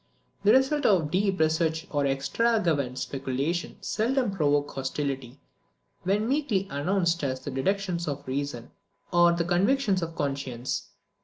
[0.43, 5.39] The results of deep research or extravagant speculation seldom provoke hostility,
[6.01, 8.71] when meekly announced as the deductions of reason
[9.13, 10.87] or the convictions of conscience.